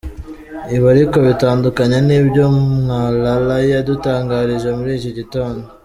Ibi 0.75 0.85
ariko 0.93 1.17
bitandukanye 1.27 1.97
n’ibyo 2.07 2.43
Mwalala 2.81 3.55
yadutangarije 3.71 4.69
muri 4.77 4.91
iki 4.99 5.11
gitondo. 5.19 5.63